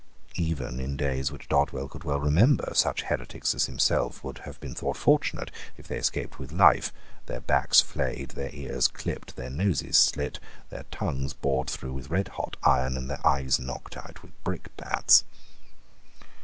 [0.37, 4.73] Even in days which Dodwell could well remember, such heretics as himself would have been
[4.73, 6.91] thought fortunate if they escaped with life,
[7.27, 10.39] their backs flayed, their ears clipped, their noses slit,
[10.71, 15.23] their tongues bored through with red hot iron, and their eyes knocked out with brickbats.